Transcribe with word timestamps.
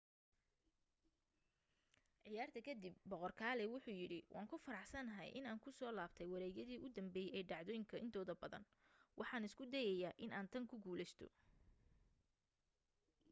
ciyaarta 2.23 2.59
ka 2.65 2.73
dib 2.83 2.95
boqor 3.09 3.31
kalaay 3.41 3.71
wuxu 3.73 3.91
yidhi 3.99 4.19
waan 4.33 4.49
ku 4.51 4.55
faraxsanahay 4.65 5.29
inaan 5.39 5.61
ku 5.63 5.69
soo 5.79 5.91
laabtay 5.97 6.27
wareegyadii 6.33 6.83
u 6.85 6.93
dambeeyay 6.97 7.33
ee 7.37 7.47
dhacdooyinka 7.49 7.95
intooda 8.05 8.33
badan. 8.41 8.63
waxaan 9.19 9.47
isku 9.47 9.63
dayayaa 9.73 10.19
inaan 10.25 10.47
tan 10.51 10.63
ku 10.69 10.75
guuleysto. 10.83 11.25